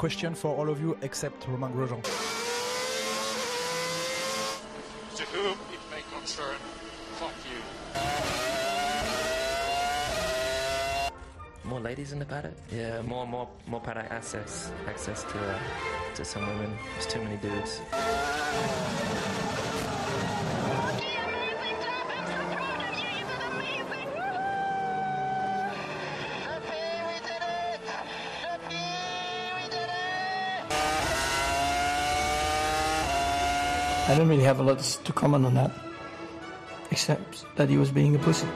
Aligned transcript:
question 0.00 0.34
for 0.34 0.56
all 0.56 0.70
of 0.70 0.80
you 0.80 0.96
except 1.02 1.46
Romain 1.46 1.72
Grosjean. 1.72 2.02
To 5.18 5.24
whom 5.24 5.58
it 5.76 5.82
may 5.92 6.02
concern, 6.16 6.56
fuck 7.20 7.34
you. 7.44 7.60
More 11.68 11.80
ladies 11.80 12.12
in 12.12 12.18
the 12.18 12.24
paddock? 12.24 12.54
Yeah, 12.72 13.02
more 13.02 13.26
more 13.26 13.46
more 13.66 13.82
paddock 13.82 14.10
access 14.10 14.72
access 14.88 15.22
to 15.24 15.38
uh, 15.38 15.58
to 16.14 16.24
some 16.24 16.46
women. 16.46 16.70
There's 16.94 17.06
too 17.06 17.20
many 17.20 17.36
dudes. 17.36 17.82
I 34.10 34.16
don't 34.16 34.26
really 34.26 34.42
have 34.42 34.58
a 34.58 34.64
lot 34.64 34.80
to 34.80 35.12
comment 35.12 35.46
on 35.46 35.54
that, 35.54 35.70
except 36.90 37.44
that 37.54 37.68
he 37.68 37.76
was 37.76 37.92
being 37.92 38.16
a 38.16 38.18
pussy. 38.18 38.48